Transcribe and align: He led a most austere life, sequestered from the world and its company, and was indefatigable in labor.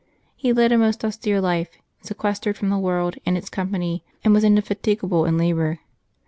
He 0.35 0.51
led 0.51 0.71
a 0.71 0.79
most 0.79 1.05
austere 1.05 1.39
life, 1.39 1.77
sequestered 2.01 2.57
from 2.57 2.69
the 2.71 2.79
world 2.79 3.17
and 3.23 3.37
its 3.37 3.49
company, 3.51 4.03
and 4.23 4.33
was 4.33 4.43
indefatigable 4.43 5.25
in 5.25 5.37
labor. 5.37 5.77